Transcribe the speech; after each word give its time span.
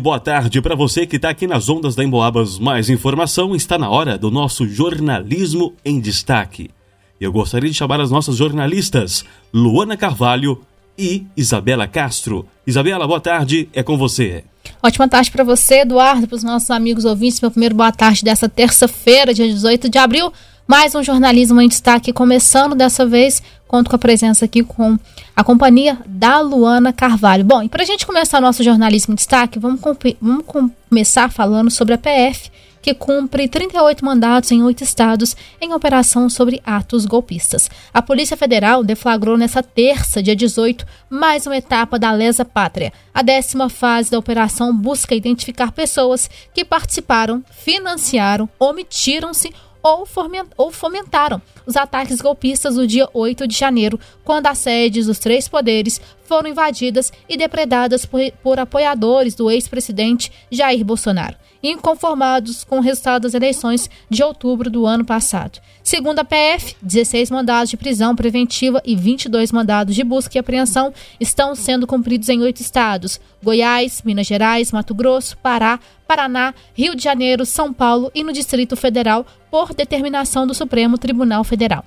Boa 0.00 0.18
tarde 0.18 0.62
para 0.62 0.74
você 0.74 1.06
que 1.06 1.16
está 1.16 1.28
aqui 1.28 1.46
nas 1.46 1.68
ondas 1.68 1.94
da 1.94 2.02
Emboabas. 2.02 2.58
Mais 2.58 2.88
informação 2.88 3.54
está 3.54 3.76
na 3.76 3.90
hora 3.90 4.16
do 4.16 4.30
nosso 4.30 4.66
jornalismo 4.66 5.74
em 5.84 6.00
destaque. 6.00 6.70
Eu 7.20 7.30
gostaria 7.30 7.68
de 7.68 7.76
chamar 7.76 8.00
as 8.00 8.10
nossas 8.10 8.36
jornalistas 8.36 9.26
Luana 9.52 9.98
Carvalho 9.98 10.62
e 10.96 11.26
Isabela 11.36 11.86
Castro. 11.86 12.48
Isabela, 12.66 13.06
boa 13.06 13.20
tarde, 13.20 13.68
é 13.74 13.82
com 13.82 13.98
você. 13.98 14.42
Ótima 14.82 15.06
tarde 15.06 15.30
para 15.30 15.44
você, 15.44 15.80
Eduardo, 15.80 16.26
para 16.26 16.36
os 16.36 16.42
nossos 16.42 16.70
amigos 16.70 17.04
ouvintes. 17.04 17.38
Meu 17.38 17.50
primeiro 17.50 17.74
boa 17.74 17.92
tarde 17.92 18.24
dessa 18.24 18.48
terça-feira, 18.48 19.34
dia 19.34 19.46
18 19.46 19.90
de 19.90 19.98
abril. 19.98 20.32
Mais 20.70 20.94
um 20.94 21.02
jornalismo 21.02 21.60
em 21.60 21.66
destaque 21.66 22.12
começando 22.12 22.76
dessa 22.76 23.04
vez. 23.04 23.42
Conto 23.66 23.90
com 23.90 23.96
a 23.96 23.98
presença 23.98 24.44
aqui 24.44 24.62
com 24.62 24.96
a 25.34 25.42
companhia 25.42 25.98
da 26.06 26.38
Luana 26.38 26.92
Carvalho. 26.92 27.42
Bom, 27.42 27.64
e 27.64 27.68
para 27.68 27.82
a 27.82 27.84
gente 27.84 28.06
começar 28.06 28.40
nosso 28.40 28.62
jornalismo 28.62 29.12
em 29.12 29.16
destaque, 29.16 29.58
vamos, 29.58 29.80
vamos 30.20 30.44
começar 30.88 31.28
falando 31.28 31.72
sobre 31.72 31.94
a 31.94 31.98
PF, 31.98 32.52
que 32.80 32.94
cumpre 32.94 33.48
38 33.48 34.04
mandatos 34.04 34.52
em 34.52 34.62
oito 34.62 34.84
estados 34.84 35.36
em 35.60 35.74
operação 35.74 36.30
sobre 36.30 36.62
atos 36.64 37.04
golpistas. 37.04 37.68
A 37.92 38.00
Polícia 38.00 38.36
Federal 38.36 38.84
deflagrou 38.84 39.36
nesta 39.36 39.64
terça, 39.64 40.22
dia 40.22 40.36
18, 40.36 40.86
mais 41.10 41.46
uma 41.46 41.56
etapa 41.56 41.98
da 41.98 42.12
Lesa 42.12 42.44
Pátria. 42.44 42.92
A 43.12 43.22
décima 43.22 43.68
fase 43.68 44.12
da 44.12 44.18
operação 44.20 44.72
busca 44.72 45.16
identificar 45.16 45.72
pessoas 45.72 46.30
que 46.54 46.64
participaram, 46.64 47.42
financiaram, 47.50 48.48
omitiram-se 48.56 49.52
ou 49.82 50.70
fomentaram 50.70 51.40
os 51.66 51.76
ataques 51.76 52.20
golpistas 52.20 52.74
do 52.74 52.86
dia 52.86 53.08
8 53.12 53.46
de 53.46 53.56
janeiro, 53.56 53.98
quando 54.24 54.46
as 54.46 54.58
sedes 54.58 55.06
dos 55.06 55.18
três 55.18 55.48
poderes 55.48 56.00
foram 56.30 56.48
invadidas 56.48 57.12
e 57.28 57.36
depredadas 57.36 58.06
por, 58.06 58.20
por 58.40 58.60
apoiadores 58.60 59.34
do 59.34 59.50
ex-presidente 59.50 60.30
Jair 60.48 60.84
Bolsonaro 60.84 61.34
inconformados 61.62 62.64
com 62.64 62.78
o 62.78 62.80
resultado 62.80 63.22
das 63.22 63.34
eleições 63.34 63.90
de 64.08 64.22
outubro 64.22 64.70
do 64.70 64.86
ano 64.86 65.04
passado. 65.04 65.60
Segundo 65.82 66.20
a 66.20 66.24
PF, 66.24 66.74
16 66.80 67.30
mandados 67.30 67.68
de 67.68 67.76
prisão 67.76 68.16
preventiva 68.16 68.80
e 68.82 68.96
22 68.96 69.52
mandados 69.52 69.94
de 69.94 70.02
busca 70.02 70.38
e 70.38 70.40
apreensão 70.40 70.94
estão 71.18 71.54
sendo 71.54 71.86
cumpridos 71.86 72.30
em 72.30 72.40
oito 72.40 72.62
estados: 72.62 73.20
Goiás, 73.42 74.00
Minas 74.04 74.26
Gerais, 74.26 74.72
Mato 74.72 74.94
Grosso, 74.94 75.36
Pará, 75.38 75.78
Paraná, 76.08 76.54
Rio 76.72 76.94
de 76.94 77.02
Janeiro, 77.02 77.44
São 77.44 77.74
Paulo 77.74 78.10
e 78.14 78.24
no 78.24 78.32
Distrito 78.32 78.74
Federal, 78.74 79.26
por 79.50 79.74
determinação 79.74 80.46
do 80.46 80.54
Supremo 80.54 80.96
Tribunal 80.96 81.44
Federal. 81.44 81.84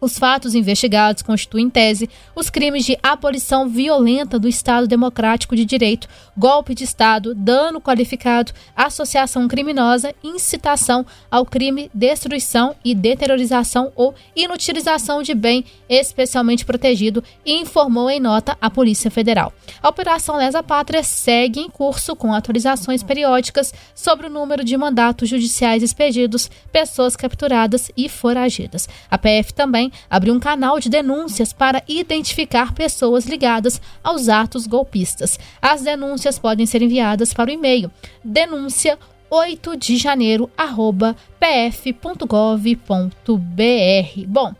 Os 0.00 0.18
fatos 0.18 0.54
investigados 0.54 1.22
constituem, 1.22 1.66
em 1.66 1.70
tese, 1.70 2.08
os 2.34 2.50
crimes 2.50 2.84
de 2.84 2.98
abolição 3.02 3.68
violenta 3.68 4.38
do 4.38 4.46
Estado 4.46 4.86
Democrático 4.86 5.56
de 5.56 5.64
Direito, 5.64 6.06
golpe 6.36 6.74
de 6.74 6.84
Estado, 6.84 7.34
dano 7.34 7.80
qualificado, 7.80 8.52
associação 8.76 9.48
criminosa, 9.48 10.14
incitação 10.22 11.06
ao 11.30 11.46
crime, 11.46 11.90
destruição 11.94 12.76
e 12.84 12.94
deteriorização 12.94 13.90
ou 13.96 14.14
inutilização 14.34 15.22
de 15.22 15.34
bem 15.34 15.64
especialmente 15.88 16.64
protegido, 16.64 17.24
informou 17.44 18.10
em 18.10 18.20
nota 18.20 18.56
a 18.60 18.68
Polícia 18.68 19.10
Federal. 19.10 19.52
A 19.82 19.88
Operação 19.88 20.36
Lesa 20.36 20.62
Pátria 20.62 21.02
segue 21.02 21.60
em 21.60 21.70
curso 21.70 22.14
com 22.14 22.34
atualizações 22.34 23.02
periódicas 23.02 23.72
sobre 23.94 24.26
o 24.26 24.30
número 24.30 24.62
de 24.62 24.76
mandatos 24.76 25.28
judiciais 25.28 25.82
expedidos, 25.82 26.50
pessoas 26.70 27.16
capturadas 27.16 27.90
e 27.96 28.08
foragidas. 28.08 28.88
A 29.10 29.16
PF 29.16 29.54
também 29.54 29.85
também 29.86 29.92
abriu 30.10 30.34
um 30.34 30.40
canal 30.40 30.78
de 30.80 30.88
denúncias 30.88 31.52
para 31.52 31.82
identificar 31.88 32.72
pessoas 32.72 33.26
ligadas 33.26 33.80
aos 34.02 34.28
atos 34.28 34.66
golpistas. 34.66 35.38
As 35.60 35.82
denúncias 35.82 36.38
podem 36.38 36.66
ser 36.66 36.82
enviadas 36.82 37.32
para 37.32 37.50
o 37.50 37.52
e-mail 37.52 37.90
denúncia 38.24 38.98
8 39.30 39.76
de 39.76 39.96
janeiro 39.96 40.50
pf.gov.br. 41.40 42.24
Bom, 44.28 44.54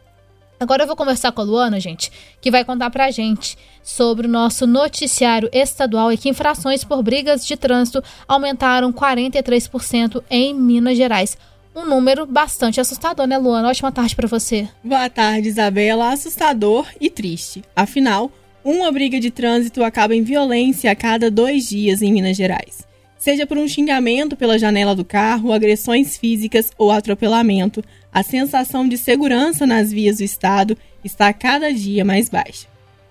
agora 0.59 0.83
eu 0.83 0.87
vou 0.87 0.97
conversar 0.97 1.33
com 1.33 1.41
a 1.41 1.45
Luana, 1.45 1.79
gente, 1.79 2.11
que 2.41 2.51
vai 2.51 2.65
contar 2.65 2.91
pra 2.91 3.11
gente 3.11 3.57
sobre 3.83 4.27
o 4.27 4.31
nosso 4.31 4.67
noticiário 4.67 5.49
estadual 5.53 6.13
e 6.13 6.19
que 6.19 6.29
infrações 6.29 6.83
por 6.83 7.03
brigas 7.03 7.47
de 7.47 7.57
trânsito 7.57 8.03
aumentaram 8.27 8.93
43% 8.93 10.23
em 10.29 10.53
Minas 10.53 10.97
Gerais 10.97 11.39
um 11.77 11.85
número 11.85 12.25
bastante 12.27 12.81
assustador, 12.81 13.27
né, 13.27 13.37
Luana? 13.37 13.69
Ótima 13.69 13.93
tarde 13.93 14.17
para 14.17 14.27
você. 14.27 14.67
Boa 14.83 15.11
tarde, 15.11 15.49
Isabela. 15.49 16.11
Assustador 16.11 16.87
e 16.99 17.11
triste. 17.11 17.63
Afinal, 17.77 18.33
uma 18.65 18.91
briga 18.91 19.21
de 19.21 19.31
trânsito 19.31 19.85
acaba 19.85 20.15
em 20.15 20.23
violência 20.23 20.91
a 20.91 20.97
cada 20.97 21.31
dois 21.31 21.69
dias 21.69 22.01
em 22.01 22.13
Minas 22.13 22.37
Gerais. 22.37 22.87
Seja 23.19 23.47
por 23.47 23.59
um 23.59 23.69
xingamento 23.69 24.37
pela 24.37 24.59
janela 24.59 24.95
do 24.95 25.05
carro, 25.05 25.53
agressões 25.53 26.17
físicas 26.17 26.71
ou 26.79 26.91
atropelamento, 26.91 27.85
a 28.13 28.23
sensação 28.23 28.89
de 28.89 28.97
segurança 28.97 29.67
nas 29.67 29.93
vias 29.93 30.19
do 30.19 30.25
estado 30.25 30.79
está 31.05 31.33
cada 31.33 31.73
dia 31.73 32.05
mais 32.05 32.29
baixa. 32.29 32.67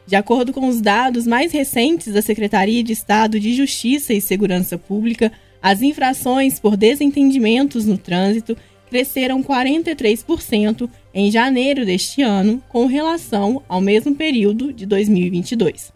De 0.08 0.16
acordo 0.16 0.53
com 0.53 0.68
os 0.68 0.82
dados 0.82 1.28
mais 1.28 1.52
recentes 1.52 2.14
da 2.14 2.22
Secretaria 2.22 2.84
de 2.84 2.94
Estado 2.94 3.40
de 3.40 3.53
Justiça 3.56 4.14
e 4.14 4.22
Segurança 4.22 4.78
Pública, 4.78 5.32
as 5.66 5.81
infrações 5.81 6.59
por 6.59 6.78
desentendimentos 6.78 7.88
no 7.88 7.98
trânsito 7.98 8.56
cresceram 8.88 9.44
43% 9.44 10.88
em 11.12 11.31
janeiro 11.31 11.84
deste 11.84 12.22
ano, 12.22 12.62
com 12.70 12.86
relação 12.86 13.64
ao 13.68 13.81
mesmo 13.81 14.14
período 14.14 14.72
de 14.72 14.86
2022. 14.86 15.92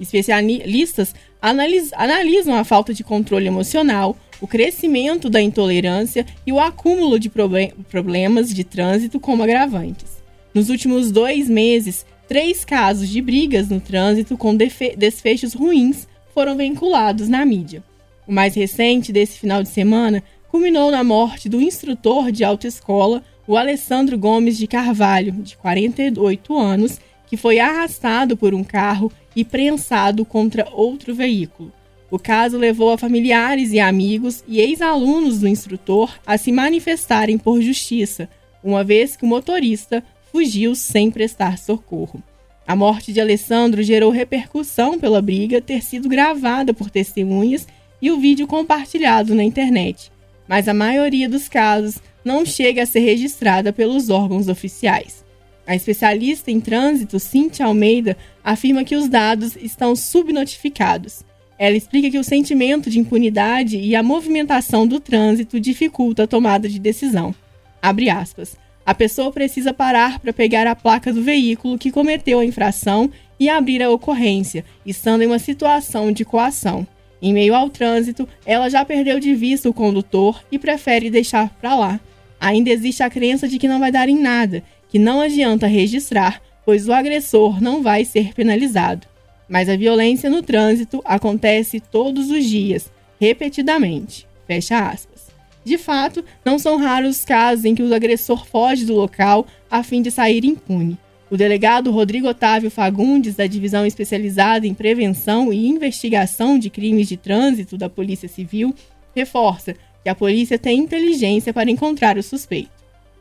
Especialistas 0.00 1.14
analisam 1.40 2.56
a 2.56 2.64
falta 2.64 2.92
de 2.92 3.04
controle 3.04 3.46
emocional, 3.46 4.18
o 4.40 4.48
crescimento 4.48 5.30
da 5.30 5.40
intolerância 5.40 6.26
e 6.44 6.52
o 6.52 6.58
acúmulo 6.58 7.16
de 7.20 7.30
problemas 7.30 8.52
de 8.52 8.64
trânsito 8.64 9.20
como 9.20 9.44
agravantes. 9.44 10.24
Nos 10.52 10.70
últimos 10.70 11.12
dois 11.12 11.48
meses, 11.48 12.04
três 12.26 12.64
casos 12.64 13.08
de 13.08 13.22
brigas 13.22 13.68
no 13.68 13.80
trânsito 13.80 14.36
com 14.36 14.56
desfechos 14.56 15.54
ruins 15.54 16.08
foram 16.34 16.56
vinculados 16.56 17.28
na 17.28 17.46
mídia. 17.46 17.80
O 18.26 18.32
mais 18.32 18.54
recente 18.54 19.12
desse 19.12 19.38
final 19.38 19.62
de 19.62 19.68
semana 19.68 20.22
culminou 20.48 20.90
na 20.90 21.04
morte 21.04 21.48
do 21.48 21.60
instrutor 21.60 22.30
de 22.32 22.44
autoescola, 22.44 23.22
o 23.46 23.56
Alessandro 23.56 24.16
Gomes 24.16 24.56
de 24.56 24.66
Carvalho, 24.66 25.32
de 25.32 25.56
48 25.56 26.56
anos, 26.56 26.98
que 27.26 27.36
foi 27.36 27.58
arrastado 27.58 28.36
por 28.36 28.54
um 28.54 28.64
carro 28.64 29.12
e 29.34 29.44
prensado 29.44 30.24
contra 30.24 30.68
outro 30.72 31.14
veículo. 31.14 31.72
O 32.10 32.18
caso 32.18 32.56
levou 32.56 32.90
a 32.90 32.98
familiares 32.98 33.72
e 33.72 33.80
amigos 33.80 34.44
e 34.46 34.60
ex-alunos 34.60 35.40
do 35.40 35.48
instrutor 35.48 36.14
a 36.24 36.38
se 36.38 36.52
manifestarem 36.52 37.36
por 37.36 37.60
justiça, 37.60 38.28
uma 38.62 38.84
vez 38.84 39.16
que 39.16 39.24
o 39.24 39.28
motorista 39.28 40.02
fugiu 40.30 40.74
sem 40.74 41.10
prestar 41.10 41.58
socorro. 41.58 42.22
A 42.66 42.74
morte 42.74 43.12
de 43.12 43.20
Alessandro 43.20 43.82
gerou 43.82 44.10
repercussão 44.10 44.98
pela 44.98 45.20
briga 45.20 45.60
ter 45.60 45.82
sido 45.82 46.08
gravada 46.08 46.72
por 46.72 46.88
testemunhas 46.88 47.66
e 48.00 48.10
o 48.10 48.18
vídeo 48.18 48.46
compartilhado 48.46 49.34
na 49.34 49.42
internet, 49.42 50.10
mas 50.48 50.68
a 50.68 50.74
maioria 50.74 51.28
dos 51.28 51.48
casos 51.48 51.98
não 52.24 52.44
chega 52.44 52.82
a 52.82 52.86
ser 52.86 53.00
registrada 53.00 53.72
pelos 53.72 54.10
órgãos 54.10 54.48
oficiais. 54.48 55.24
A 55.66 55.74
especialista 55.74 56.50
em 56.50 56.60
trânsito, 56.60 57.18
Cintia 57.18 57.66
Almeida, 57.66 58.16
afirma 58.42 58.84
que 58.84 58.96
os 58.96 59.08
dados 59.08 59.56
estão 59.56 59.96
subnotificados. 59.96 61.24
Ela 61.58 61.76
explica 61.76 62.10
que 62.10 62.18
o 62.18 62.24
sentimento 62.24 62.90
de 62.90 62.98
impunidade 62.98 63.78
e 63.78 63.94
a 63.96 64.02
movimentação 64.02 64.86
do 64.86 65.00
trânsito 65.00 65.58
dificulta 65.58 66.24
a 66.24 66.26
tomada 66.26 66.68
de 66.68 66.78
decisão. 66.78 67.34
Abre 67.80 68.10
aspas. 68.10 68.56
A 68.84 68.94
pessoa 68.94 69.32
precisa 69.32 69.72
parar 69.72 70.18
para 70.18 70.32
pegar 70.32 70.66
a 70.66 70.76
placa 70.76 71.10
do 71.10 71.22
veículo 71.22 71.78
que 71.78 71.90
cometeu 71.90 72.40
a 72.40 72.44
infração 72.44 73.10
e 73.40 73.48
abrir 73.48 73.82
a 73.82 73.90
ocorrência, 73.90 74.64
estando 74.84 75.22
em 75.22 75.26
uma 75.26 75.38
situação 75.38 76.12
de 76.12 76.24
coação. 76.24 76.86
Em 77.24 77.32
meio 77.32 77.54
ao 77.54 77.70
trânsito, 77.70 78.28
ela 78.44 78.68
já 78.68 78.84
perdeu 78.84 79.18
de 79.18 79.34
vista 79.34 79.66
o 79.66 79.72
condutor 79.72 80.44
e 80.52 80.58
prefere 80.58 81.08
deixar 81.08 81.48
para 81.58 81.74
lá. 81.74 81.98
Ainda 82.38 82.68
existe 82.68 83.02
a 83.02 83.08
crença 83.08 83.48
de 83.48 83.58
que 83.58 83.66
não 83.66 83.80
vai 83.80 83.90
dar 83.90 84.10
em 84.10 84.20
nada, 84.20 84.62
que 84.90 84.98
não 84.98 85.22
adianta 85.22 85.66
registrar, 85.66 86.42
pois 86.66 86.86
o 86.86 86.92
agressor 86.92 87.62
não 87.62 87.82
vai 87.82 88.04
ser 88.04 88.34
penalizado. 88.34 89.06
Mas 89.48 89.70
a 89.70 89.76
violência 89.76 90.28
no 90.28 90.42
trânsito 90.42 91.00
acontece 91.02 91.80
todos 91.80 92.28
os 92.30 92.44
dias, 92.44 92.92
repetidamente. 93.18 94.28
Fecha 94.46 94.86
aspas. 94.86 95.28
De 95.64 95.78
fato, 95.78 96.22
não 96.44 96.58
são 96.58 96.76
raros 96.76 97.20
os 97.20 97.24
casos 97.24 97.64
em 97.64 97.74
que 97.74 97.82
o 97.82 97.94
agressor 97.94 98.44
foge 98.44 98.84
do 98.84 98.92
local 98.92 99.46
a 99.70 99.82
fim 99.82 100.02
de 100.02 100.10
sair 100.10 100.44
impune. 100.44 100.98
O 101.34 101.36
delegado 101.36 101.90
Rodrigo 101.90 102.28
Otávio 102.28 102.70
Fagundes, 102.70 103.34
da 103.34 103.44
Divisão 103.48 103.84
Especializada 103.84 104.68
em 104.68 104.72
Prevenção 104.72 105.52
e 105.52 105.66
Investigação 105.66 106.56
de 106.56 106.70
Crimes 106.70 107.08
de 107.08 107.16
Trânsito 107.16 107.76
da 107.76 107.90
Polícia 107.90 108.28
Civil, 108.28 108.72
reforça 109.12 109.74
que 110.04 110.08
a 110.08 110.14
polícia 110.14 110.56
tem 110.56 110.78
inteligência 110.78 111.52
para 111.52 111.68
encontrar 111.68 112.16
o 112.16 112.22
suspeito. 112.22 112.70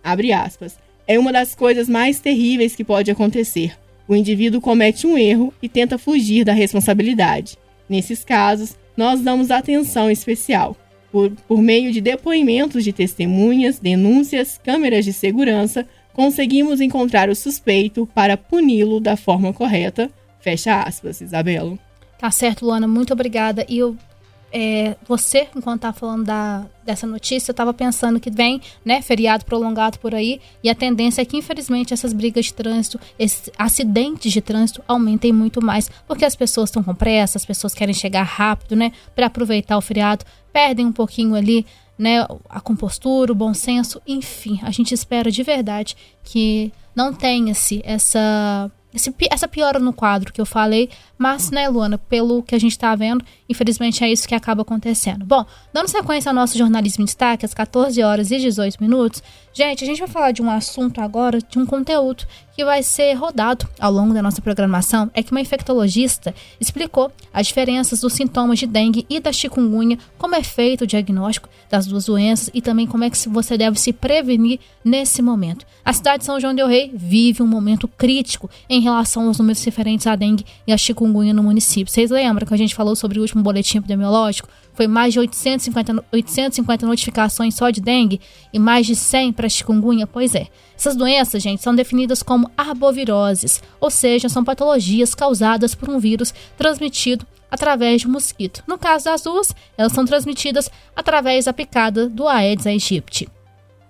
Abre 0.03 0.31
aspas. 0.31 0.77
É 1.07 1.17
uma 1.17 1.33
das 1.33 1.55
coisas 1.55 1.89
mais 1.89 2.19
terríveis 2.19 2.75
que 2.75 2.83
pode 2.83 3.09
acontecer. 3.09 3.75
O 4.07 4.15
indivíduo 4.15 4.61
comete 4.61 5.07
um 5.07 5.17
erro 5.17 5.51
e 5.59 5.67
tenta 5.67 5.97
fugir 5.97 6.45
da 6.45 6.53
responsabilidade. 6.53 7.57
Nesses 7.89 8.23
casos, 8.23 8.77
nós 8.95 9.21
damos 9.21 9.49
atenção 9.49 10.11
especial. 10.11 10.77
Por, 11.11 11.31
por 11.47 11.63
meio 11.63 11.91
de 11.91 11.99
depoimentos 11.99 12.83
de 12.83 12.93
testemunhas, 12.93 13.79
denúncias, 13.79 14.59
câmeras 14.63 15.03
de 15.03 15.13
segurança, 15.13 15.87
conseguimos 16.13 16.79
encontrar 16.79 17.29
o 17.29 17.35
suspeito 17.35 18.07
para 18.13 18.37
puni-lo 18.37 18.99
da 18.99 19.17
forma 19.17 19.51
correta. 19.51 20.09
Fecha 20.39 20.81
aspas, 20.81 21.21
Isabelo. 21.21 21.77
Tá 22.17 22.31
certo, 22.31 22.65
Luana, 22.65 22.87
muito 22.87 23.13
obrigada. 23.13 23.65
E 23.67 23.79
eu 23.79 23.97
é, 24.55 24.95
você, 25.07 25.47
enquanto 25.55 25.81
tá 25.81 25.91
falando 25.91 26.25
da, 26.25 26.63
dessa 26.85 27.07
notícia, 27.07 27.49
eu 27.49 27.55
tava 27.55 27.73
pensando 27.73 28.19
que 28.19 28.29
vem, 28.29 28.61
né, 28.85 29.01
feriado 29.01 29.43
prolongado 29.43 29.97
por 29.97 30.13
aí, 30.13 30.39
e 30.63 30.69
a 30.69 30.75
tendência 30.75 31.23
é 31.23 31.25
que, 31.25 31.35
infelizmente, 31.35 31.91
essas 31.91 32.13
brigas 32.13 32.45
de 32.45 32.53
trânsito, 32.53 32.99
esses 33.17 33.49
acidentes 33.57 34.31
de 34.31 34.41
trânsito 34.41 34.83
aumentem 34.87 35.33
muito 35.33 35.59
mais, 35.59 35.89
porque 36.07 36.23
as 36.23 36.35
pessoas 36.35 36.69
estão 36.69 36.83
com 36.83 36.93
pressa, 36.93 37.39
as 37.39 37.45
pessoas 37.45 37.73
querem 37.73 37.95
chegar 37.95 38.21
rápido, 38.21 38.75
né, 38.75 38.91
para 39.15 39.25
aproveitar 39.25 39.75
o 39.75 39.81
feriado, 39.81 40.23
perdem 40.53 40.85
um 40.85 40.91
pouquinho 40.91 41.33
ali, 41.33 41.65
né, 41.97 42.25
a 42.49 42.59
compostura, 42.59 43.31
o 43.31 43.35
bom 43.35 43.53
senso, 43.53 44.01
enfim, 44.07 44.59
a 44.63 44.71
gente 44.71 44.93
espera 44.93 45.31
de 45.31 45.43
verdade 45.43 45.95
que 46.23 46.71
não 46.95 47.13
tenha-se 47.13 47.81
essa 47.85 48.71
essa 49.31 49.47
piora 49.47 49.79
no 49.79 49.91
quadro 49.91 50.31
que 50.31 50.39
eu 50.39 50.45
falei, 50.45 50.89
mas, 51.17 51.49
né, 51.49 51.67
Luana, 51.67 51.97
pelo 51.97 52.43
que 52.43 52.53
a 52.53 52.59
gente 52.59 52.73
está 52.73 52.93
vendo, 52.95 53.25
infelizmente 53.49 54.03
é 54.03 54.11
isso 54.11 54.27
que 54.27 54.35
acaba 54.35 54.61
acontecendo. 54.61 55.25
Bom, 55.25 55.43
dando 55.73 55.87
sequência 55.87 56.29
ao 56.29 56.35
nosso 56.35 56.55
jornalismo 56.55 57.01
em 57.01 57.05
destaque, 57.05 57.45
às 57.45 57.55
14 57.55 58.01
horas 58.03 58.29
e 58.29 58.37
18 58.37 58.77
minutos, 58.79 59.23
gente, 59.51 59.83
a 59.83 59.87
gente 59.87 59.99
vai 59.99 60.07
falar 60.07 60.31
de 60.31 60.43
um 60.43 60.49
assunto 60.49 61.01
agora, 61.01 61.39
de 61.39 61.57
um 61.57 61.65
conteúdo 61.65 62.25
que 62.55 62.63
vai 62.63 62.83
ser 62.83 63.13
rodado 63.13 63.67
ao 63.79 63.91
longo 63.91 64.13
da 64.13 64.21
nossa 64.21 64.41
programação. 64.41 65.09
É 65.13 65.23
que 65.23 65.31
uma 65.31 65.41
infectologista 65.41 66.33
explicou 66.59 67.11
as 67.33 67.47
diferenças 67.47 68.01
dos 68.01 68.13
sintomas 68.13 68.59
de 68.59 68.67
dengue 68.67 69.05
e 69.09 69.19
da 69.19 69.31
chikungunya, 69.31 69.97
como 70.17 70.35
é 70.35 70.43
feito 70.43 70.83
o 70.83 70.87
diagnóstico 70.87 71.49
das 71.69 71.85
duas 71.87 72.05
doenças 72.05 72.49
e 72.53 72.61
também 72.61 72.85
como 72.85 73.03
é 73.03 73.09
que 73.09 73.29
você 73.29 73.57
deve 73.57 73.79
se 73.79 73.91
prevenir 73.91 74.59
nesse 74.83 75.21
momento. 75.21 75.65
A 75.83 75.91
cidade 75.91 76.19
de 76.19 76.25
São 76.25 76.39
João 76.39 76.53
del 76.53 76.67
Rei 76.67 76.91
vive 76.93 77.41
um 77.41 77.47
momento 77.47 77.87
crítico 77.87 78.49
em 78.69 78.79
relação 78.81 79.27
aos 79.27 79.37
números 79.37 79.63
referentes 79.63 80.07
à 80.07 80.15
dengue 80.15 80.45
e 80.67 80.71
à 80.71 80.77
chikungunya 80.77 81.33
no 81.33 81.43
município. 81.43 81.91
Vocês 81.91 82.11
lembram 82.11 82.47
que 82.47 82.53
a 82.53 82.57
gente 82.57 82.75
falou 82.75 82.95
sobre 82.95 83.19
o 83.19 83.21
último 83.21 83.41
boletim 83.41 83.79
epidemiológico? 83.79 84.47
Foi 84.73 84.87
mais 84.87 85.13
de 85.13 85.19
850, 85.19 86.05
850 86.11 86.85
notificações 86.85 87.55
só 87.55 87.69
de 87.69 87.79
dengue 87.79 88.19
e 88.51 88.59
mais 88.59 88.85
de 88.85 88.95
100 88.95 89.33
para 89.33 89.47
chikungunya? 89.47 90.07
Pois 90.07 90.33
é. 90.35 90.47
Essas 90.75 90.95
doenças, 90.95 91.41
gente, 91.41 91.61
são 91.61 91.75
definidas 91.75 92.23
como 92.23 92.49
arboviroses, 92.57 93.61
ou 93.79 93.89
seja, 93.89 94.27
são 94.27 94.43
patologias 94.43 95.13
causadas 95.13 95.75
por 95.75 95.89
um 95.89 95.99
vírus 95.99 96.33
transmitido 96.57 97.25
através 97.49 98.01
de 98.01 98.07
um 98.07 98.11
mosquito. 98.11 98.63
No 98.67 98.79
caso 98.79 99.05
das 99.05 99.21
duas, 99.21 99.55
elas 99.77 99.93
são 99.93 100.05
transmitidas 100.05 100.71
através 100.95 101.45
da 101.45 101.53
picada 101.53 102.09
do 102.09 102.27
Aedes 102.27 102.65
aegypti. 102.65 103.29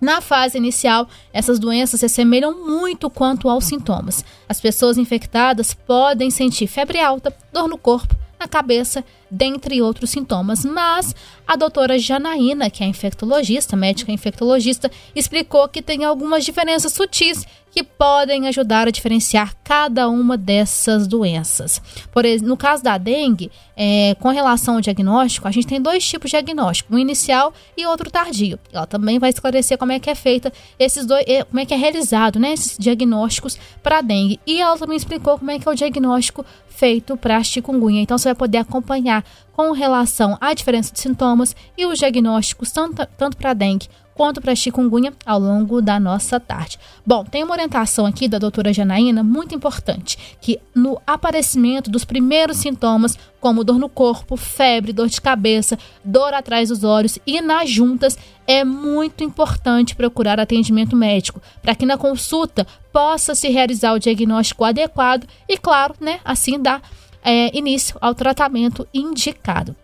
Na 0.04 0.20
fase 0.20 0.58
inicial, 0.58 1.08
essas 1.32 1.58
doenças 1.58 2.00
se 2.00 2.06
assemelham 2.06 2.66
muito 2.66 3.08
quanto 3.08 3.48
aos 3.48 3.64
sintomas. 3.64 4.22
As 4.46 4.60
pessoas 4.60 4.98
infectadas 4.98 5.72
podem 5.72 6.30
sentir 6.30 6.66
febre 6.66 7.00
alta, 7.00 7.34
dor 7.50 7.66
no 7.66 7.78
corpo, 7.78 8.14
na 8.38 8.48
cabeça, 8.48 9.04
dentre 9.30 9.80
outros 9.82 10.10
sintomas. 10.10 10.64
Mas 10.64 11.14
a 11.46 11.56
doutora 11.56 11.98
Janaína, 11.98 12.70
que 12.70 12.82
é 12.82 12.86
infectologista, 12.86 13.76
médica 13.76 14.12
infectologista, 14.12 14.90
explicou 15.14 15.68
que 15.68 15.82
tem 15.82 16.04
algumas 16.04 16.44
diferenças 16.44 16.92
sutis 16.92 17.46
que 17.74 17.82
podem 17.82 18.46
ajudar 18.46 18.86
a 18.86 18.90
diferenciar 18.92 19.52
cada 19.64 20.08
uma 20.08 20.36
dessas 20.36 21.08
doenças. 21.08 21.82
Por 22.12 22.24
exemplo, 22.24 22.50
no 22.50 22.56
caso 22.56 22.84
da 22.84 22.96
dengue, 22.96 23.50
é, 23.76 24.14
com 24.20 24.28
relação 24.28 24.76
ao 24.76 24.80
diagnóstico, 24.80 25.48
a 25.48 25.50
gente 25.50 25.66
tem 25.66 25.82
dois 25.82 26.06
tipos 26.06 26.30
de 26.30 26.36
diagnóstico, 26.36 26.94
um 26.94 26.98
inicial 27.00 27.52
e 27.76 27.84
outro 27.84 28.12
tardio. 28.12 28.60
Ela 28.72 28.86
também 28.86 29.18
vai 29.18 29.30
esclarecer 29.30 29.76
como 29.76 29.90
é 29.90 29.98
que 29.98 30.08
é 30.08 30.14
feita 30.14 30.52
esses 30.78 31.04
dois, 31.04 31.24
como 31.50 31.58
é 31.58 31.66
que 31.66 31.74
é 31.74 31.76
realizado, 31.76 32.38
né, 32.38 32.52
esses 32.52 32.78
diagnósticos 32.78 33.58
para 33.82 34.00
dengue. 34.00 34.38
E 34.46 34.60
ela 34.60 34.78
também 34.78 34.96
explicou 34.96 35.36
como 35.36 35.50
é 35.50 35.58
que 35.58 35.68
é 35.68 35.72
o 35.72 35.74
diagnóstico 35.74 36.46
feito 36.68 37.16
para 37.16 37.42
chikungunya. 37.42 38.02
Então 38.02 38.16
você 38.16 38.28
vai 38.28 38.36
poder 38.36 38.58
acompanhar 38.58 39.24
com 39.52 39.72
relação 39.72 40.38
à 40.40 40.54
diferença 40.54 40.92
de 40.92 41.00
sintomas 41.00 41.56
e 41.76 41.86
os 41.86 41.98
diagnósticos 41.98 42.70
tanto, 42.70 43.04
tanto 43.18 43.36
para 43.36 43.52
dengue 43.52 43.88
quanto 44.14 44.40
para 44.40 44.54
chikungunya 44.54 45.12
ao 45.26 45.38
longo 45.38 45.82
da 45.82 45.98
nossa 45.98 46.38
tarde. 46.38 46.78
Bom, 47.04 47.24
tem 47.24 47.42
uma 47.42 47.52
orientação 47.52 48.06
aqui 48.06 48.28
da 48.28 48.38
doutora 48.38 48.72
Janaína 48.72 49.22
muito 49.22 49.54
importante, 49.54 50.16
que 50.40 50.58
no 50.74 51.00
aparecimento 51.06 51.90
dos 51.90 52.04
primeiros 52.04 52.58
sintomas, 52.58 53.18
como 53.40 53.64
dor 53.64 53.78
no 53.78 53.88
corpo, 53.88 54.36
febre, 54.36 54.92
dor 54.92 55.08
de 55.08 55.20
cabeça, 55.20 55.78
dor 56.04 56.32
atrás 56.32 56.68
dos 56.68 56.84
olhos 56.84 57.18
e 57.26 57.40
nas 57.40 57.68
juntas, 57.68 58.16
é 58.46 58.64
muito 58.64 59.24
importante 59.24 59.96
procurar 59.96 60.38
atendimento 60.38 60.94
médico, 60.94 61.40
para 61.60 61.74
que 61.74 61.86
na 61.86 61.98
consulta 61.98 62.66
possa 62.92 63.34
se 63.34 63.48
realizar 63.48 63.92
o 63.92 63.98
diagnóstico 63.98 64.64
adequado 64.64 65.26
e, 65.48 65.58
claro, 65.58 65.94
né, 66.00 66.20
assim 66.24 66.60
dar 66.60 66.80
é, 67.22 67.56
início 67.56 67.96
ao 68.00 68.14
tratamento 68.14 68.86
indicado. 68.92 69.74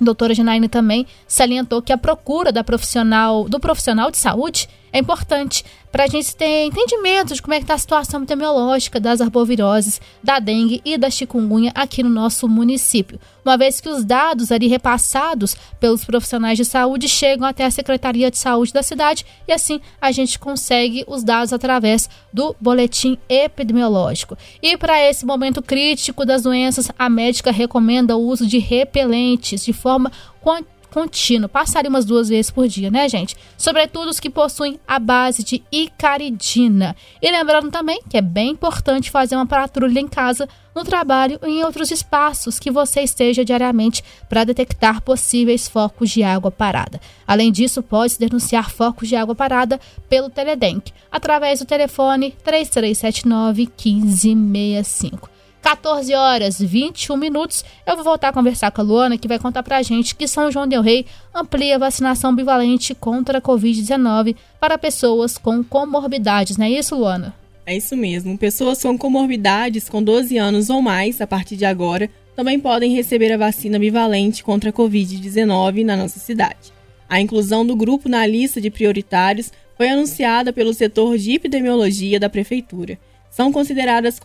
Doutora 0.00 0.34
Janaína 0.34 0.68
também 0.68 1.06
salientou 1.26 1.82
que 1.82 1.92
a 1.92 1.98
procura 1.98 2.52
da 2.52 2.62
profissional, 2.62 3.48
do 3.48 3.58
profissional 3.58 4.10
de 4.10 4.16
saúde 4.16 4.68
é 4.92 4.98
importante 4.98 5.64
para 5.90 6.04
a 6.04 6.06
gente 6.06 6.36
ter 6.36 6.64
entendimento 6.66 7.34
de 7.34 7.40
como 7.40 7.54
é 7.54 7.58
que 7.58 7.64
está 7.64 7.74
a 7.74 7.78
situação 7.78 8.20
epidemiológica 8.20 9.00
das 9.00 9.20
arboviroses, 9.20 10.00
da 10.22 10.38
dengue 10.38 10.82
e 10.84 10.98
da 10.98 11.10
chikungunya 11.10 11.72
aqui 11.74 12.02
no 12.02 12.10
nosso 12.10 12.46
município, 12.46 13.18
uma 13.44 13.56
vez 13.56 13.80
que 13.80 13.88
os 13.88 14.04
dados 14.04 14.52
ali 14.52 14.68
repassados 14.68 15.56
pelos 15.80 16.04
profissionais 16.04 16.58
de 16.58 16.64
saúde 16.64 17.08
chegam 17.08 17.46
até 17.46 17.64
a 17.64 17.70
Secretaria 17.70 18.30
de 18.30 18.36
Saúde 18.36 18.72
da 18.72 18.82
cidade 18.82 19.24
e 19.46 19.52
assim 19.52 19.80
a 20.00 20.12
gente 20.12 20.38
consegue 20.38 21.04
os 21.06 21.22
dados 21.22 21.52
através 21.52 22.08
do 22.32 22.54
boletim 22.60 23.18
epidemiológico. 23.28 24.36
E 24.62 24.76
para 24.76 25.02
esse 25.02 25.24
momento 25.24 25.62
crítico 25.62 26.26
das 26.26 26.42
doenças, 26.42 26.90
a 26.98 27.08
médica 27.08 27.50
recomenda 27.50 28.16
o 28.16 28.26
uso 28.26 28.46
de 28.46 28.58
repelentes 28.58 29.64
de 29.64 29.72
forma 29.72 30.12
quantitativa 30.42 30.77
contínuo, 30.90 31.48
passaria 31.48 31.88
umas 31.88 32.04
duas 32.04 32.28
vezes 32.28 32.50
por 32.50 32.66
dia, 32.66 32.90
né, 32.90 33.08
gente? 33.08 33.36
Sobretudo 33.56 34.08
os 34.08 34.20
que 34.20 34.30
possuem 34.30 34.78
a 34.86 34.98
base 34.98 35.42
de 35.42 35.62
icaridina. 35.70 36.96
E 37.20 37.30
lembrando 37.30 37.70
também 37.70 38.00
que 38.08 38.16
é 38.16 38.22
bem 38.22 38.50
importante 38.50 39.10
fazer 39.10 39.36
uma 39.36 39.46
patrulha 39.46 40.00
em 40.00 40.08
casa, 40.08 40.48
no 40.74 40.84
trabalho 40.84 41.40
e 41.42 41.48
em 41.48 41.64
outros 41.64 41.90
espaços 41.90 42.58
que 42.58 42.70
você 42.70 43.00
esteja 43.00 43.44
diariamente 43.44 44.02
para 44.28 44.44
detectar 44.44 45.02
possíveis 45.02 45.68
focos 45.68 46.10
de 46.10 46.22
água 46.22 46.50
parada. 46.50 47.00
Além 47.26 47.50
disso, 47.50 47.82
pode 47.82 48.18
denunciar 48.18 48.70
focos 48.70 49.08
de 49.08 49.16
água 49.16 49.34
parada 49.34 49.80
pelo 50.08 50.30
Teledenk, 50.30 50.92
através 51.10 51.58
do 51.58 51.66
telefone 51.66 52.34
3379 52.44 53.68
1565. 53.84 55.37
14 55.62 56.14
horas 56.14 56.58
21 56.58 57.16
minutos, 57.16 57.64
eu 57.86 57.94
vou 57.96 58.04
voltar 58.04 58.28
a 58.28 58.32
conversar 58.32 58.70
com 58.70 58.80
a 58.80 58.84
Luana, 58.84 59.18
que 59.18 59.28
vai 59.28 59.38
contar 59.38 59.62
pra 59.62 59.82
gente 59.82 60.14
que 60.14 60.28
São 60.28 60.50
João 60.50 60.66
del 60.66 60.82
Rei 60.82 61.04
amplia 61.34 61.76
a 61.76 61.78
vacinação 61.78 62.34
bivalente 62.34 62.94
contra 62.94 63.38
a 63.38 63.42
Covid-19 63.42 64.36
para 64.60 64.78
pessoas 64.78 65.36
com 65.36 65.62
comorbidades, 65.62 66.56
não 66.56 66.66
é 66.66 66.70
isso, 66.70 66.96
Luana? 66.96 67.34
É 67.66 67.76
isso 67.76 67.96
mesmo. 67.96 68.38
Pessoas 68.38 68.80
com 68.80 68.96
comorbidades 68.96 69.88
com 69.88 70.02
12 70.02 70.38
anos 70.38 70.70
ou 70.70 70.80
mais, 70.80 71.20
a 71.20 71.26
partir 71.26 71.54
de 71.54 71.66
agora, 71.66 72.08
também 72.34 72.58
podem 72.58 72.94
receber 72.94 73.30
a 73.32 73.36
vacina 73.36 73.78
bivalente 73.78 74.42
contra 74.42 74.70
a 74.70 74.72
Covid-19 74.72 75.84
na 75.84 75.96
nossa 75.96 76.18
cidade. 76.18 76.72
A 77.08 77.20
inclusão 77.20 77.66
do 77.66 77.76
grupo 77.76 78.08
na 78.08 78.24
lista 78.26 78.60
de 78.60 78.70
prioritários 78.70 79.52
foi 79.76 79.88
anunciada 79.88 80.52
pelo 80.52 80.72
setor 80.72 81.18
de 81.18 81.32
epidemiologia 81.32 82.18
da 82.18 82.30
Prefeitura 82.30 82.98
são 83.38 83.52
consideradas 83.52 84.18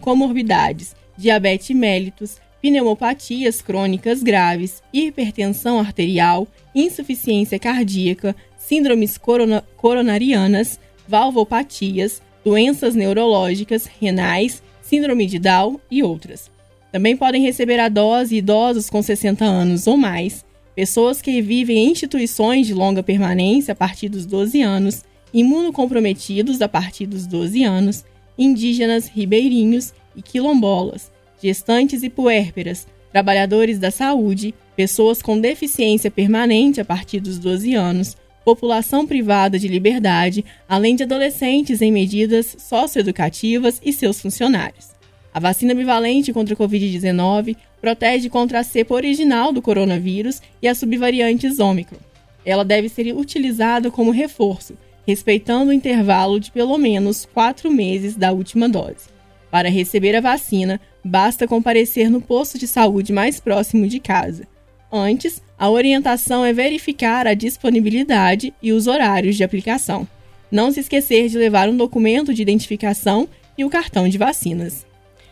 comorbidades 0.00 0.94
diabetes 1.18 1.74
mellitus, 1.74 2.36
pneumopatias 2.60 3.60
crônicas 3.60 4.22
graves, 4.22 4.80
hipertensão 4.92 5.80
arterial, 5.80 6.46
insuficiência 6.72 7.58
cardíaca, 7.58 8.36
síndromes 8.56 9.18
corona 9.18 9.64
coronarianas, 9.76 10.78
valvopatias, 11.08 12.22
doenças 12.44 12.94
neurológicas, 12.94 13.88
renais, 14.00 14.62
síndrome 14.80 15.26
de 15.26 15.40
Down 15.40 15.80
e 15.90 16.04
outras. 16.04 16.48
Também 16.92 17.16
podem 17.16 17.42
receber 17.42 17.80
a 17.80 17.88
dose 17.88 18.36
idosos 18.36 18.88
com 18.88 19.02
60 19.02 19.44
anos 19.44 19.88
ou 19.88 19.96
mais, 19.96 20.44
pessoas 20.76 21.20
que 21.20 21.42
vivem 21.42 21.78
em 21.78 21.90
instituições 21.90 22.68
de 22.68 22.74
longa 22.74 23.02
permanência 23.02 23.72
a 23.72 23.74
partir 23.74 24.08
dos 24.08 24.24
12 24.24 24.62
anos, 24.62 25.02
imunocomprometidos 25.34 26.62
a 26.62 26.68
partir 26.68 27.06
dos 27.06 27.26
12 27.26 27.64
anos, 27.64 28.04
indígenas, 28.42 29.08
ribeirinhos 29.08 29.92
e 30.16 30.22
quilombolas, 30.22 31.10
gestantes 31.42 32.02
e 32.02 32.08
puérperas, 32.08 32.86
trabalhadores 33.10 33.78
da 33.78 33.90
saúde, 33.90 34.54
pessoas 34.74 35.20
com 35.20 35.38
deficiência 35.38 36.10
permanente 36.10 36.80
a 36.80 36.84
partir 36.84 37.20
dos 37.20 37.38
12 37.38 37.74
anos, 37.74 38.16
população 38.44 39.06
privada 39.06 39.58
de 39.58 39.68
liberdade, 39.68 40.44
além 40.68 40.96
de 40.96 41.02
adolescentes 41.02 41.80
em 41.80 41.92
medidas 41.92 42.56
socioeducativas 42.58 43.80
e 43.84 43.92
seus 43.92 44.20
funcionários. 44.20 44.90
A 45.34 45.40
vacina 45.40 45.74
bivalente 45.74 46.32
contra 46.32 46.54
a 46.54 46.56
Covid-19 46.56 47.56
protege 47.80 48.28
contra 48.28 48.60
a 48.60 48.64
cepa 48.64 48.94
original 48.94 49.52
do 49.52 49.62
coronavírus 49.62 50.42
e 50.60 50.68
as 50.68 50.78
subvariantes 50.78 51.58
Ômicron. 51.58 51.98
Ela 52.44 52.64
deve 52.64 52.88
ser 52.88 53.12
utilizada 53.14 53.90
como 53.90 54.10
reforço, 54.10 54.74
respeitando 55.06 55.70
o 55.70 55.72
intervalo 55.72 56.38
de 56.38 56.50
pelo 56.50 56.78
menos 56.78 57.28
quatro 57.32 57.70
meses 57.70 58.16
da 58.16 58.32
última 58.32 58.68
dose. 58.68 59.10
Para 59.50 59.68
receber 59.68 60.16
a 60.16 60.20
vacina, 60.20 60.80
basta 61.04 61.46
comparecer 61.46 62.10
no 62.10 62.20
posto 62.20 62.58
de 62.58 62.66
saúde 62.66 63.12
mais 63.12 63.38
próximo 63.38 63.86
de 63.86 64.00
casa. 64.00 64.46
Antes, 64.90 65.42
a 65.58 65.70
orientação 65.70 66.44
é 66.44 66.52
verificar 66.52 67.26
a 67.26 67.34
disponibilidade 67.34 68.52
e 68.62 68.72
os 68.72 68.86
horários 68.86 69.36
de 69.36 69.44
aplicação. 69.44 70.06
Não 70.50 70.70
se 70.70 70.80
esquecer 70.80 71.28
de 71.28 71.38
levar 71.38 71.68
um 71.68 71.76
documento 71.76 72.34
de 72.34 72.42
identificação 72.42 73.28
e 73.56 73.64
o 73.64 73.70
cartão 73.70 74.08
de 74.08 74.18
vacinas. 74.18 74.86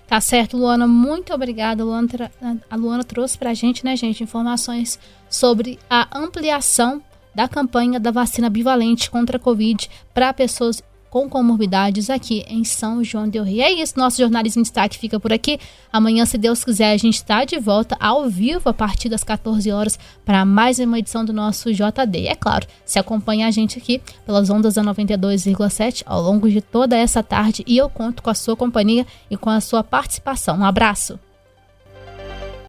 Tá 0.06 0.20
certo, 0.20 0.56
Luana. 0.56 0.86
Muito 0.86 1.32
obrigada. 1.32 1.84
Luana 1.84 2.30
a 2.68 2.76
Luana 2.76 3.04
trouxe 3.04 3.38
pra 3.38 3.54
gente, 3.54 3.84
né, 3.84 3.94
gente, 3.96 4.22
informações 4.22 4.98
sobre 5.28 5.78
a 5.88 6.08
ampliação 6.18 7.02
da 7.34 7.48
campanha 7.48 8.00
da 8.00 8.10
vacina 8.10 8.48
bivalente 8.48 9.10
contra 9.10 9.36
a 9.36 9.40
Covid 9.40 9.88
para 10.12 10.32
pessoas 10.32 10.82
com 11.10 11.28
comorbidades 11.28 12.08
aqui 12.08 12.44
em 12.46 12.62
São 12.64 13.02
João 13.02 13.28
del 13.28 13.42
Rei. 13.42 13.60
É 13.60 13.72
isso, 13.72 13.98
nosso 13.98 14.18
jornalismo 14.18 14.60
em 14.60 14.62
destaque 14.62 14.96
fica 14.96 15.18
por 15.18 15.32
aqui. 15.32 15.58
Amanhã, 15.92 16.24
se 16.24 16.38
Deus 16.38 16.64
quiser, 16.64 16.92
a 16.92 16.96
gente 16.96 17.16
está 17.16 17.44
de 17.44 17.58
volta 17.58 17.96
ao 17.98 18.30
vivo 18.30 18.68
a 18.68 18.72
partir 18.72 19.08
das 19.08 19.24
14 19.24 19.70
horas 19.72 19.98
para 20.24 20.44
mais 20.44 20.78
uma 20.78 20.98
edição 20.98 21.24
do 21.24 21.32
nosso 21.32 21.72
JD. 21.72 22.28
É 22.28 22.36
claro, 22.36 22.66
se 22.84 22.98
acompanha 22.98 23.48
a 23.48 23.50
gente 23.50 23.76
aqui 23.76 24.00
pelas 24.24 24.48
ondas 24.48 24.74
da 24.74 24.84
92,7 24.84 26.04
ao 26.06 26.22
longo 26.22 26.48
de 26.48 26.60
toda 26.60 26.96
essa 26.96 27.22
tarde 27.22 27.64
e 27.66 27.76
eu 27.76 27.90
conto 27.90 28.22
com 28.22 28.30
a 28.30 28.34
sua 28.34 28.54
companhia 28.54 29.04
e 29.28 29.36
com 29.36 29.50
a 29.50 29.60
sua 29.60 29.82
participação. 29.82 30.58
Um 30.58 30.64
abraço. 30.64 31.18